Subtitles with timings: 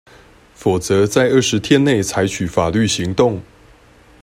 [0.55, 3.39] 否則在二十天內採取法律行動